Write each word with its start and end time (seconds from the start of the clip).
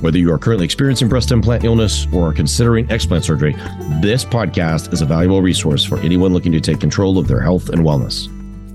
Whether 0.00 0.16
you 0.16 0.32
are 0.32 0.38
currently 0.38 0.64
experiencing 0.64 1.08
breast 1.10 1.30
implant 1.30 1.62
illness 1.62 2.06
or 2.10 2.30
are 2.30 2.32
considering 2.32 2.86
explant 2.86 3.22
surgery, 3.22 3.52
this 4.00 4.24
podcast 4.24 4.94
is 4.94 5.02
a 5.02 5.06
valuable 5.06 5.42
resource 5.42 5.84
for 5.84 5.98
anyone 5.98 6.32
looking 6.32 6.52
to 6.52 6.60
take 6.60 6.80
control 6.80 7.18
of 7.18 7.28
their 7.28 7.40
health 7.42 7.68
and 7.68 7.82
wellness. 7.82 8.26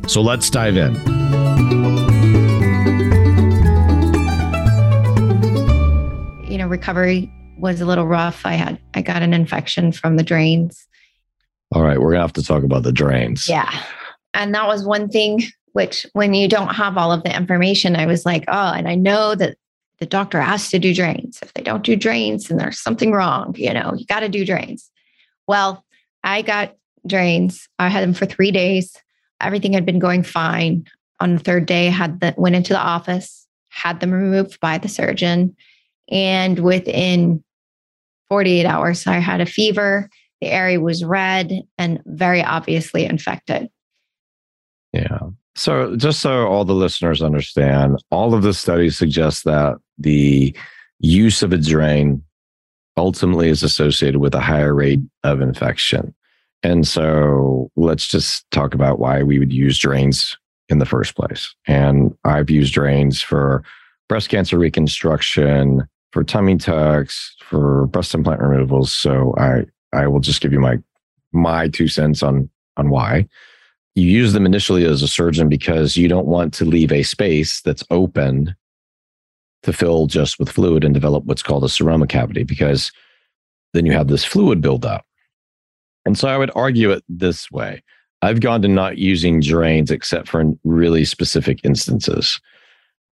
So 0.08 0.22
let's 0.22 0.52
dive 0.52 0.78
in. 0.78 0.94
You 6.48 6.60
know, 6.60 6.68
recovery 6.68 7.34
was 7.58 7.82
a 7.82 7.88
little 7.88 8.06
rough. 8.06 8.46
I 8.46 8.54
had 8.54 8.80
I 8.94 9.02
got 9.02 9.24
an 9.24 9.34
infection 9.34 9.92
from 9.92 10.18
the 10.18 10.24
drains. 10.24 10.86
All 11.72 11.82
right, 11.82 12.00
we're 12.00 12.12
gonna 12.12 12.22
have 12.22 12.34
to 12.34 12.44
talk 12.44 12.62
about 12.62 12.84
the 12.84 12.92
drains. 12.92 13.50
Yeah. 13.50 13.72
And 14.36 14.54
that 14.54 14.68
was 14.68 14.86
one 14.86 15.10
thing 15.10 15.42
which 15.74 16.06
when 16.14 16.36
you 16.36 16.48
don't 16.48 16.76
have 16.76 16.98
all 16.98 17.12
of 17.12 17.24
the 17.24 17.36
information, 17.36 17.96
I 17.96 18.06
was 18.06 18.28
like, 18.28 18.46
oh, 18.48 18.74
and 18.74 18.88
I 18.88 18.94
know 18.94 19.34
that 19.34 19.58
the 20.00 20.06
doctor 20.06 20.42
has 20.42 20.70
to 20.70 20.80
do 20.80 20.94
drains. 20.94 21.40
If 21.42 21.54
they 21.54 21.62
don't 21.62 21.84
do 21.84 21.96
drains, 21.96 22.48
then 22.48 22.58
there's 22.58 22.80
something 22.80 23.12
wrong. 23.12 23.56
You 23.58 23.74
know, 23.74 23.94
you 23.96 24.06
got 24.06 24.22
to 24.22 24.30
do 24.30 24.46
drains. 24.46 24.92
Well, 25.48 25.86
I 26.24 26.42
got 26.42 26.76
drains. 27.08 27.68
I 27.80 27.90
had 27.90 28.04
them 28.04 28.14
for 28.14 28.26
three 28.26 28.52
days. 28.52 28.96
Everything 29.42 29.74
had 29.74 29.86
been 29.86 30.00
going 30.00 30.24
fine. 30.24 30.86
On 31.22 31.34
the 31.34 31.40
third 31.40 31.66
day, 31.66 31.86
had 31.86 32.20
the, 32.20 32.34
went 32.38 32.56
into 32.56 32.74
the 32.74 32.80
office, 32.80 33.48
had 33.70 34.02
them 34.02 34.12
removed 34.12 34.60
by 34.60 34.78
the 34.78 34.90
surgeon, 34.90 35.56
and 36.10 36.60
within 36.60 37.42
48 38.28 38.66
hours, 38.66 39.08
I 39.08 39.20
had 39.20 39.40
a 39.40 39.46
fever. 39.46 40.10
The 40.42 40.48
area 40.48 40.80
was 40.80 41.06
red 41.06 41.62
and 41.78 42.02
very 42.06 42.44
obviously 42.44 43.06
infected. 43.06 43.70
Yeah. 44.92 45.20
So, 45.56 45.96
just 45.96 46.20
so 46.20 46.48
all 46.48 46.66
the 46.66 46.74
listeners 46.74 47.22
understand, 47.22 48.04
all 48.12 48.34
of 48.34 48.44
the 48.44 48.54
studies 48.54 48.98
suggest 48.98 49.46
that 49.46 49.78
the 49.98 50.56
use 51.00 51.44
of 51.44 51.54
a 51.54 51.58
drain 51.58 52.24
ultimately 52.98 53.50
is 53.50 53.64
associated 53.64 54.20
with 54.20 54.34
a 54.34 54.40
higher 54.40 54.74
rate 54.74 55.00
of 55.24 55.42
infection. 55.42 56.14
And 56.64 56.88
so 56.88 57.70
let's 57.76 58.08
just 58.08 58.50
talk 58.52 58.74
about 58.74 59.00
why 59.00 59.24
we 59.24 59.40
would 59.40 59.54
use 59.54 59.78
drains 59.78 60.38
in 60.70 60.80
the 60.80 60.86
first 60.86 61.16
place. 61.16 61.54
And 61.68 62.18
I've 62.24 62.50
used 62.50 62.74
drains 62.74 63.22
for 63.22 63.64
breast 64.10 64.30
cancer 64.30 64.58
reconstruction, 64.58 65.88
for 66.12 66.24
tummy 66.24 66.58
tucks, 66.58 67.36
for 67.42 67.88
breast 67.88 68.14
implant 68.14 68.42
removals. 68.42 68.92
So 68.92 69.36
I 69.38 69.66
I 69.94 70.08
will 70.08 70.20
just 70.20 70.42
give 70.42 70.54
you 70.54 70.60
my 70.60 70.80
my 71.32 71.68
two 71.68 71.88
cents 71.88 72.24
on 72.24 72.50
on 72.78 72.90
why. 72.90 73.28
You 73.96 74.08
use 74.10 74.34
them 74.34 74.46
initially 74.46 74.86
as 74.86 75.02
a 75.02 75.08
surgeon 75.08 75.48
because 75.48 75.96
you 75.96 76.08
don't 76.08 76.28
want 76.28 76.54
to 76.56 76.66
leave 76.66 76.92
a 76.92 77.04
space 77.04 77.62
that's 77.62 77.84
open 77.90 78.56
to 79.64 79.74
fill 79.74 80.06
just 80.06 80.38
with 80.38 80.50
fluid 80.50 80.84
and 80.84 80.94
develop 80.94 81.26
what's 81.26 81.42
called 81.42 81.64
a 81.64 81.68
seroma 81.68 82.08
cavity 82.08 82.44
because 82.44 82.92
then 83.74 83.86
you 83.86 83.94
have 83.94 84.08
this 84.08 84.24
fluid 84.24 84.62
buildup. 84.62 85.06
And 86.06 86.18
so 86.18 86.28
I 86.28 86.38
would 86.38 86.52
argue 86.56 86.92
it 86.92 87.04
this 87.10 87.50
way. 87.50 87.82
I've 88.22 88.42
gone 88.42 88.62
to 88.62 88.68
not 88.68 88.98
using 88.98 89.40
drains 89.40 89.92
except 89.92 90.28
for 90.28 90.40
in 90.40 90.60
really 90.64 91.06
specific 91.06 91.60
instances. 91.64 92.40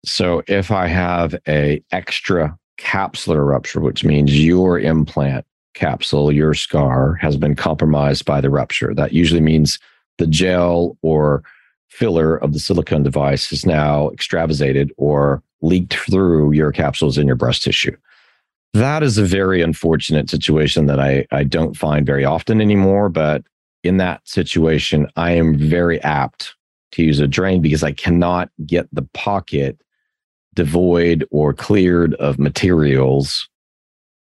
So 0.04 0.42
if 0.48 0.70
I 0.70 0.86
have 0.86 1.34
a 1.47 1.82
extra 1.92 2.56
capsular 2.78 3.47
rupture, 3.47 3.80
which 3.80 4.04
means 4.04 4.42
your 4.42 4.78
implant 4.78 5.44
capsule, 5.74 6.32
your 6.32 6.54
scar 6.54 7.14
has 7.14 7.36
been 7.36 7.54
compromised 7.54 8.24
by 8.24 8.41
the 8.41 8.50
rupture, 8.50 8.94
that 8.94 9.12
usually 9.12 9.41
means 9.41 9.78
the 10.20 10.26
gel 10.26 10.97
or 11.03 11.42
filler 11.88 12.36
of 12.36 12.53
the 12.53 12.60
silicone 12.60 13.03
device 13.03 13.50
is 13.50 13.66
now 13.66 14.10
extravasated 14.10 14.92
or 14.97 15.42
leaked 15.62 15.94
through 15.94 16.53
your 16.53 16.70
capsules 16.70 17.19
in 17.19 17.26
your 17.26 17.36
breast 17.36 17.62
tissue. 17.62 17.97
That 18.72 19.03
is 19.03 19.19
a 19.19 19.25
very 19.25 19.62
unfortunate 19.62 20.30
situation 20.30 20.86
that 20.86 21.00
I, 21.00 21.26
I 21.32 21.42
don't 21.42 21.76
find 21.76 22.06
very 22.06 22.25
often 22.25 22.60
anymore. 22.60 23.09
But 23.09 23.42
in 23.82 23.97
that 23.97 24.20
situation, 24.28 25.09
I 25.16 25.32
am 25.32 25.59
very 25.59 26.00
apt 26.03 26.54
to 26.92 27.03
use 27.03 27.19
a 27.19 27.26
drain 27.26 27.62
because 27.62 27.82
I 27.82 27.92
cannot 27.92 28.50
get 28.66 28.86
the 28.92 29.09
pocket 29.14 29.80
devoid 30.54 31.26
or 31.30 31.54
cleared 31.54 32.14
of 32.14 32.38
materials 32.38 33.48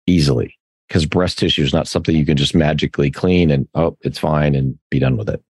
easily 0.07 0.59
because 0.89 1.07
breast 1.07 1.39
tissue 1.39 1.63
is 1.63 1.73
not 1.73 1.89
something 1.89 2.17
you 2.17 2.27
can 2.27 2.37
just 2.37 2.55
magically 2.55 3.11
clean 3.11 3.51
and 3.51 3.69
oh 3.75 3.97
it's 4.01 4.19
fine 4.19 4.55
and 4.55 4.79
be 4.91 4.99
done 4.99 5.19
with 5.19 5.29
it 5.29 5.43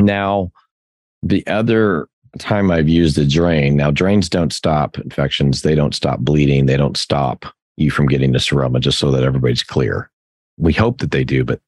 now 0.00 0.50
the 1.22 1.46
other 1.46 2.08
time 2.38 2.70
I've 2.70 2.88
used 2.88 3.18
a 3.18 3.26
drain. 3.26 3.76
Now, 3.76 3.90
drains 3.90 4.28
don't 4.28 4.52
stop 4.52 4.98
infections, 4.98 5.62
they 5.62 5.74
don't 5.74 5.94
stop 5.94 6.20
bleeding, 6.20 6.66
they 6.66 6.76
don't 6.76 6.96
stop 6.96 7.44
you 7.76 7.90
from 7.90 8.06
getting 8.06 8.32
the 8.32 8.38
seroma, 8.38 8.80
just 8.80 8.98
so 8.98 9.10
that 9.10 9.24
everybody's 9.24 9.62
clear. 9.62 10.10
We 10.58 10.72
hope 10.72 10.98
that 10.98 11.10
they 11.10 11.24
do, 11.24 11.44
but 11.44 11.60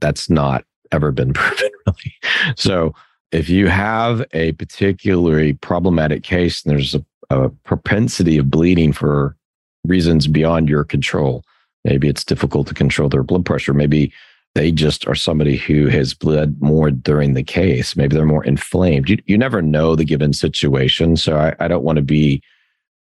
that's 0.00 0.30
not 0.30 0.64
ever 0.92 1.10
been 1.10 1.32
proven, 1.34 1.70
really. 1.86 2.14
So, 2.56 2.94
if 3.30 3.50
you 3.50 3.68
have 3.68 4.24
a 4.32 4.52
particularly 4.52 5.52
problematic 5.52 6.22
case 6.22 6.64
and 6.64 6.70
there's 6.70 6.94
a, 6.94 7.04
a 7.28 7.50
propensity 7.50 8.38
of 8.38 8.50
bleeding 8.50 8.90
for 8.90 9.36
reasons 9.84 10.26
beyond 10.26 10.68
your 10.68 10.82
control, 10.82 11.44
maybe 11.84 12.08
it's 12.08 12.24
difficult 12.24 12.68
to 12.68 12.74
control 12.74 13.10
their 13.10 13.22
blood 13.22 13.44
pressure, 13.44 13.74
maybe 13.74 14.12
they 14.58 14.72
just 14.72 15.06
are 15.06 15.14
somebody 15.14 15.56
who 15.56 15.86
has 15.86 16.14
bled 16.14 16.60
more 16.60 16.90
during 16.90 17.34
the 17.34 17.44
case. 17.44 17.94
Maybe 17.94 18.16
they're 18.16 18.24
more 18.26 18.44
inflamed. 18.44 19.08
You, 19.08 19.16
you 19.26 19.38
never 19.38 19.62
know 19.62 19.94
the 19.94 20.04
given 20.04 20.32
situation. 20.32 21.16
So 21.16 21.36
I, 21.36 21.54
I 21.60 21.68
don't 21.68 21.84
want 21.84 21.94
to 21.94 22.02
be 22.02 22.42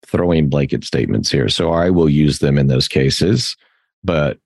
throwing 0.05 0.49
blanket 0.49 0.83
statements 0.83 1.31
here. 1.31 1.47
So 1.47 1.71
I 1.71 1.89
will 1.89 2.09
use 2.09 2.39
them 2.39 2.57
in 2.57 2.67
those 2.67 2.89
cases. 2.89 3.55
But 4.03 4.37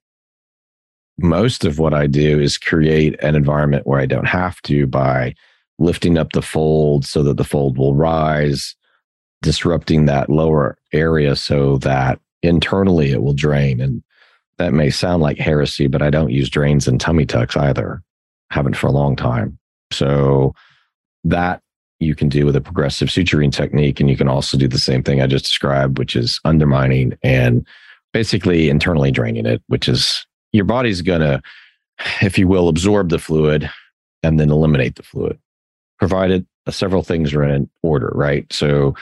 most 1.18 1.66
of 1.66 1.80
what 1.80 1.96
I 1.96 2.06
do 2.06 2.40
is 2.40 2.60
create 2.60 3.20
an 3.24 3.36
environment 3.36 3.88
where 3.88 4.00
I 4.00 4.06
don't 4.06 4.28
have 4.28 4.62
to 4.64 4.86
by 4.86 5.34
lifting 5.80 6.16
up 6.16 6.34
the 6.34 6.44
fold 6.44 7.06
so 7.06 7.24
that 7.24 7.38
the 7.38 7.44
fold 7.44 7.76
will 7.76 7.96
rise, 7.96 8.76
disrupting 9.42 10.06
that 10.06 10.30
lower 10.30 10.78
area 10.94 11.36
so 11.36 11.80
that 11.80 12.20
internally 12.44 13.12
it 13.12 13.24
will 13.24 13.34
drain. 13.34 13.82
And 13.82 14.04
that 14.60 14.74
may 14.74 14.90
sound 14.90 15.24
like 15.24 15.38
heresy, 15.38 15.88
but 15.88 16.02
I 16.02 16.10
don't 16.10 16.32
use 16.32 16.50
drains 16.50 16.88
and 16.88 17.02
tummy 17.02 17.26
tucks 17.26 17.58
either. 17.58 18.04
Haven't 18.52 18.78
for 18.78 18.88
a 18.88 18.92
long 18.92 19.16
time. 19.16 19.58
So 19.92 20.54
that 21.24 21.62
you 22.00 22.16
can 22.16 22.30
do 22.30 22.46
with 22.46 22.56
a 22.56 22.62
progressive 22.62 23.10
suturing 23.10 23.52
technique. 23.52 24.00
And 24.00 24.10
you 24.10 24.16
can 24.16 24.28
also 24.28 24.58
do 24.58 24.68
the 24.68 24.78
same 24.78 25.04
thing 25.04 25.22
I 25.22 25.28
just 25.28 25.46
described, 25.46 25.98
which 25.98 26.16
is 26.16 26.40
undermining 26.46 27.18
and 27.24 27.66
basically 28.14 28.70
internally 28.70 29.12
draining 29.12 29.46
it, 29.46 29.62
which 29.68 29.90
is 29.90 30.26
your 30.54 30.66
body's 30.66 31.02
going 31.02 31.22
to, 31.22 31.42
if 32.22 32.38
you 32.38 32.48
will, 32.48 32.70
absorb 32.70 33.10
the 33.10 33.20
fluid 33.20 33.70
and 34.24 34.40
then 34.40 34.50
eliminate 34.50 34.96
the 34.96 35.04
fluid, 35.04 35.40
provided 35.98 36.46
several 36.70 37.04
things 37.04 37.34
are 37.34 37.44
in 37.44 37.70
order, 37.82 38.12
right? 38.14 38.46
So 38.52 38.94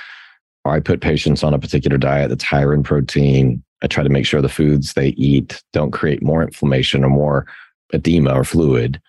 I 0.66 0.79
put 0.79 1.01
patients 1.01 1.44
on 1.44 1.53
a 1.53 1.59
particular 1.59 1.97
diet 1.97 2.29
that's 2.29 2.44
higher 2.44 2.74
in 2.74 2.84
protein, 2.84 3.63
I 3.81 3.88
try 3.88 4.03
to 4.03 4.09
make 4.09 4.25
sure 4.25 4.41
the 4.41 4.50
foods 4.50 4.94
they 4.94 5.09
eat 5.09 5.63
don't 5.74 5.91
create 5.91 6.24
more 6.24 6.41
inflammation 6.41 7.03
or 7.03 7.09
more 7.09 7.45
edema 7.94 8.33
or 8.33 8.44
fluid. 8.44 9.01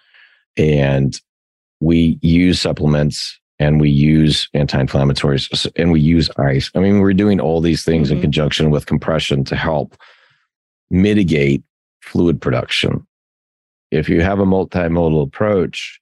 And 0.57 1.19
we 1.81 2.19
use 2.23 2.61
supplements 2.61 3.39
and 3.59 3.81
we 3.81 3.91
use 3.91 4.49
anti-inflammatories 4.55 5.71
and 5.77 5.91
we 5.91 6.01
use 6.01 6.31
ice. 6.39 6.71
I 6.75 6.81
mean, 6.81 7.01
we're 7.01 7.13
doing 7.13 7.41
all 7.41 7.61
these 7.61 7.85
things 7.85 8.09
mm-hmm. 8.09 8.17
in 8.17 8.23
conjunction 8.23 8.71
with 8.71 8.87
compression 8.87 9.45
to 9.45 9.57
help 9.57 9.97
mitigate 10.91 11.63
fluid 12.03 12.41
production. 12.41 13.07
If 13.91 14.09
you 14.09 14.23
have 14.23 14.39
a 14.39 14.47
multimodal 14.47 15.23
approach, 15.23 16.01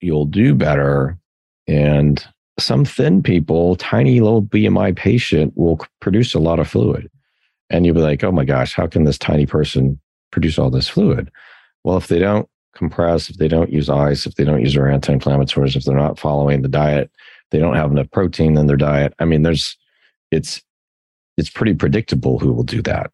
you'll 0.00 0.26
do 0.26 0.54
better. 0.54 1.18
And 1.66 2.24
some 2.58 2.84
thin 2.84 3.22
people, 3.22 3.76
tiny 3.76 4.20
little 4.20 4.42
BMI 4.42 4.94
patient 4.94 5.52
will 5.56 5.80
produce 6.00 6.34
a 6.34 6.38
lot 6.38 6.60
of 6.60 6.68
fluid. 6.68 7.10
And 7.70 7.84
you'll 7.84 7.94
be 7.94 8.00
like, 8.00 8.22
oh 8.22 8.32
my 8.32 8.44
gosh, 8.44 8.74
how 8.74 8.86
can 8.86 9.04
this 9.04 9.18
tiny 9.18 9.46
person 9.46 9.98
produce 10.30 10.58
all 10.58 10.70
this 10.70 10.88
fluid? 10.88 11.30
Well, 11.82 11.96
if 11.96 12.08
they 12.08 12.18
don't 12.18 12.48
compress, 12.74 13.30
if 13.30 13.36
they 13.36 13.48
don't 13.48 13.72
use 13.72 13.88
ice, 13.88 14.26
if 14.26 14.34
they 14.34 14.44
don't 14.44 14.60
use 14.60 14.74
their 14.74 14.88
anti 14.88 15.14
inflammatories, 15.14 15.76
if 15.76 15.84
they're 15.84 15.96
not 15.96 16.18
following 16.18 16.62
the 16.62 16.68
diet, 16.68 17.10
they 17.50 17.58
don't 17.58 17.76
have 17.76 17.90
enough 17.90 18.10
protein 18.10 18.56
in 18.56 18.66
their 18.66 18.76
diet. 18.76 19.14
I 19.18 19.24
mean, 19.24 19.42
there's, 19.42 19.76
it's, 20.30 20.62
it's 21.36 21.50
pretty 21.50 21.74
predictable 21.74 22.38
who 22.38 22.52
will 22.52 22.64
do 22.64 22.82
that. 22.82 23.10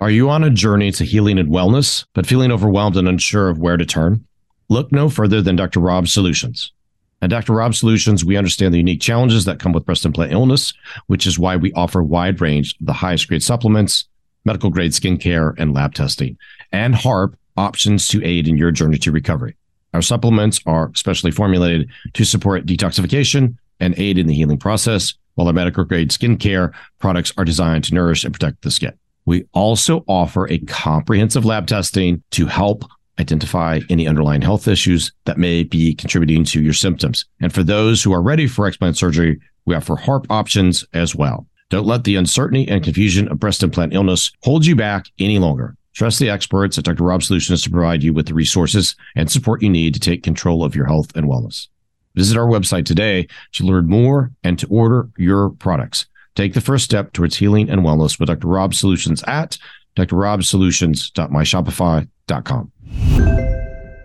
Are 0.00 0.10
you 0.10 0.30
on 0.30 0.44
a 0.44 0.50
journey 0.50 0.92
to 0.92 1.04
healing 1.04 1.38
and 1.38 1.48
wellness, 1.48 2.06
but 2.14 2.26
feeling 2.26 2.52
overwhelmed 2.52 2.96
and 2.96 3.08
unsure 3.08 3.48
of 3.48 3.58
where 3.58 3.76
to 3.76 3.84
turn? 3.84 4.24
Look 4.68 4.92
no 4.92 5.08
further 5.08 5.42
than 5.42 5.56
Dr. 5.56 5.80
Rob's 5.80 6.12
Solutions. 6.12 6.72
At 7.20 7.30
Dr. 7.30 7.52
Rob 7.54 7.74
Solutions, 7.74 8.24
we 8.24 8.36
understand 8.36 8.72
the 8.72 8.78
unique 8.78 9.00
challenges 9.00 9.44
that 9.44 9.58
come 9.58 9.72
with 9.72 9.84
breast 9.84 10.04
implant 10.04 10.32
illness, 10.32 10.72
which 11.08 11.26
is 11.26 11.38
why 11.38 11.56
we 11.56 11.72
offer 11.72 12.00
a 12.00 12.04
wide 12.04 12.40
range 12.40 12.76
of 12.80 12.86
the 12.86 12.92
highest 12.92 13.26
grade 13.26 13.42
supplements, 13.42 14.06
medical 14.44 14.70
grade 14.70 14.92
skincare, 14.92 15.54
and 15.58 15.74
lab 15.74 15.94
testing, 15.94 16.38
and 16.70 16.94
HARP 16.94 17.36
options 17.56 18.06
to 18.08 18.24
aid 18.24 18.46
in 18.46 18.56
your 18.56 18.70
journey 18.70 18.98
to 18.98 19.10
recovery. 19.10 19.56
Our 19.94 20.02
supplements 20.02 20.60
are 20.64 20.92
specially 20.94 21.32
formulated 21.32 21.88
to 22.12 22.24
support 22.24 22.66
detoxification 22.66 23.56
and 23.80 23.98
aid 23.98 24.16
in 24.16 24.28
the 24.28 24.34
healing 24.34 24.58
process, 24.58 25.14
while 25.34 25.48
our 25.48 25.52
medical 25.52 25.84
grade 25.84 26.10
skincare 26.10 26.72
products 27.00 27.32
are 27.36 27.44
designed 27.44 27.84
to 27.84 27.94
nourish 27.94 28.22
and 28.22 28.32
protect 28.32 28.62
the 28.62 28.70
skin. 28.70 28.92
We 29.24 29.44
also 29.52 30.04
offer 30.06 30.48
a 30.48 30.58
comprehensive 30.58 31.44
lab 31.44 31.66
testing 31.66 32.22
to 32.30 32.46
help 32.46 32.84
identify 33.18 33.80
any 33.90 34.06
underlying 34.06 34.42
health 34.42 34.68
issues 34.68 35.12
that 35.24 35.38
may 35.38 35.62
be 35.62 35.94
contributing 35.94 36.44
to 36.44 36.62
your 36.62 36.72
symptoms. 36.72 37.24
And 37.40 37.52
for 37.52 37.62
those 37.62 38.02
who 38.02 38.12
are 38.12 38.22
ready 38.22 38.46
for 38.46 38.70
explant 38.70 38.96
surgery, 38.96 39.40
we 39.66 39.74
offer 39.74 39.96
HARP 39.96 40.26
options 40.30 40.84
as 40.92 41.14
well. 41.14 41.46
Don't 41.70 41.86
let 41.86 42.04
the 42.04 42.16
uncertainty 42.16 42.66
and 42.68 42.82
confusion 42.82 43.28
of 43.28 43.38
breast 43.38 43.62
implant 43.62 43.94
illness 43.94 44.32
hold 44.42 44.64
you 44.64 44.74
back 44.74 45.06
any 45.18 45.38
longer. 45.38 45.76
Trust 45.94 46.18
the 46.18 46.30
experts 46.30 46.78
at 46.78 46.84
Dr. 46.84 47.04
Rob 47.04 47.22
Solutions 47.22 47.62
to 47.62 47.70
provide 47.70 48.02
you 48.02 48.14
with 48.14 48.26
the 48.26 48.34
resources 48.34 48.96
and 49.16 49.30
support 49.30 49.62
you 49.62 49.68
need 49.68 49.92
to 49.94 50.00
take 50.00 50.22
control 50.22 50.64
of 50.64 50.74
your 50.74 50.86
health 50.86 51.14
and 51.14 51.26
wellness. 51.26 51.68
Visit 52.14 52.38
our 52.38 52.46
website 52.46 52.86
today 52.86 53.26
to 53.52 53.64
learn 53.64 53.88
more 53.88 54.30
and 54.42 54.58
to 54.58 54.66
order 54.68 55.10
your 55.18 55.50
products. 55.50 56.06
Take 56.34 56.54
the 56.54 56.60
first 56.60 56.84
step 56.84 57.12
towards 57.12 57.36
healing 57.36 57.68
and 57.68 57.82
wellness 57.82 58.18
with 58.18 58.28
Dr. 58.28 58.46
Rob 58.46 58.74
Solutions 58.74 59.22
at 59.24 59.58
drrobsolutions.myshopify.com. 59.96 62.72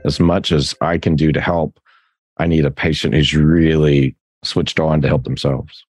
As 0.06 0.19
much 0.19 0.51
as 0.51 0.75
I 0.81 0.97
can 0.97 1.15
do 1.15 1.31
to 1.31 1.41
help, 1.41 1.80
I 2.38 2.47
need 2.47 2.65
a 2.65 2.71
patient 2.71 3.13
who's 3.13 3.33
really 3.33 4.15
switched 4.44 4.80
on 4.80 5.01
to 5.01 5.07
help 5.07 5.24
themselves. 5.24 5.85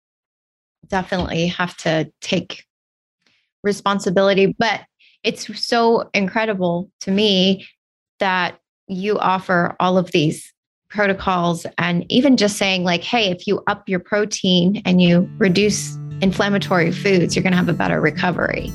Definitely 0.88 1.48
have 1.48 1.78
to 1.78 2.12
take 2.22 2.66
responsibility. 3.64 4.56
But 4.58 4.82
it's 5.24 5.60
so 5.62 6.10
incredible 6.14 6.90
to 7.02 7.12
me 7.12 7.68
that 8.20 8.60
you 8.88 9.20
offer 9.20 9.76
all 9.80 9.98
of 9.98 10.12
these 10.12 10.54
protocols 10.90 11.68
and 11.78 12.06
even 12.10 12.38
just 12.38 12.58
saying, 12.58 12.84
like, 12.84 13.04
hey, 13.04 13.30
if 13.30 13.46
you 13.46 13.62
up 13.68 13.88
your 13.88 14.00
protein 14.00 14.82
and 14.86 15.02
you 15.02 15.30
reduce 15.38 15.96
inflammatory 16.22 16.92
foods, 16.92 17.36
you're 17.36 17.44
going 17.44 17.52
to 17.52 17.58
have 17.58 17.70
a 17.70 17.74
better 17.74 18.02
recovery. 18.02 18.72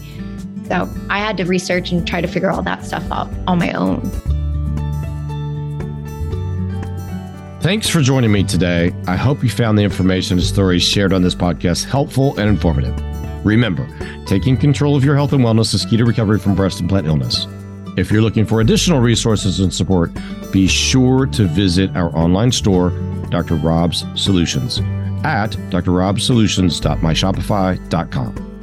So 0.66 0.88
I 1.11 1.19
had 1.19 1.37
to 1.38 1.44
research 1.44 1.93
and 1.93 2.06
try 2.06 2.20
to 2.20 2.28
figure 2.28 2.50
all 2.50 2.62
that 2.62 2.84
stuff 2.84 3.11
out 3.11 3.31
on 3.46 3.58
my 3.58 3.72
own. 3.72 4.00
Thanks 7.61 7.88
for 7.88 8.02
joining 8.02 8.31
me 8.31 8.44
today. 8.44 8.94
I 9.06 9.16
hope 9.16 9.43
you 9.43 9.49
found 9.49 9.78
the 9.78 9.82
information 9.82 10.37
and 10.37 10.46
stories 10.46 10.82
shared 10.82 11.14
on 11.14 11.22
this 11.22 11.34
podcast 11.34 11.87
helpful 11.87 12.38
and 12.38 12.49
informative. 12.49 12.94
Remember, 13.44 13.88
taking 14.26 14.56
control 14.56 14.96
of 14.96 15.05
your 15.05 15.16
health 15.16 15.32
and 15.32 15.43
wellness 15.43 15.75
is 15.75 15.87
key 15.87 15.96
to 15.96 16.05
recovery 16.05 16.38
from 16.38 16.55
breast 16.55 16.81
implant 16.81 17.06
illness. 17.06 17.46
If 17.96 18.11
you're 18.11 18.22
looking 18.22 18.44
for 18.44 18.61
additional 18.61 19.00
resources 19.00 19.61
and 19.61 19.72
support, 19.72 20.11
be 20.52 20.66
sure 20.66 21.26
to 21.26 21.44
visit 21.44 21.94
our 21.96 22.14
online 22.16 22.50
store, 22.52 22.90
Dr. 23.31 23.55
Rob's 23.55 24.05
Solutions, 24.14 24.81
at 25.25 25.50
drrobsolutions.myshopify.com. 25.70 28.54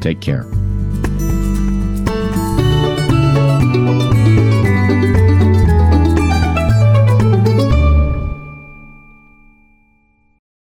Take 0.00 0.20
care. 0.20 0.44